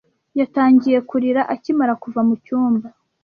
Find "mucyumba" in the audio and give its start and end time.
2.27-2.87